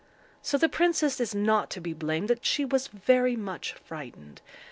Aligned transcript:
So 0.41 0.57
the 0.57 0.67
princess 0.67 1.19
is 1.19 1.35
not 1.35 1.69
to 1.69 1.79
be 1.79 1.93
blamed 1.93 2.27
that 2.29 2.43
she 2.43 2.65
was 2.65 2.87
very 2.87 3.35
much 3.35 3.73
frightened. 3.73 4.41